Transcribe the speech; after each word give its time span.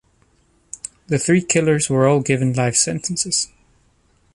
The 1.09 1.19
three 1.19 1.43
killers 1.43 1.87
were 1.87 2.07
all 2.07 2.21
given 2.21 2.53
life 2.53 2.75
sentences. 2.75 3.51